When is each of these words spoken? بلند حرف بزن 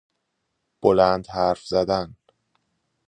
بلند 0.81 1.27
حرف 1.29 1.73
بزن 1.73 2.15